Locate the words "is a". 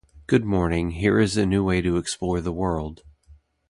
1.19-1.45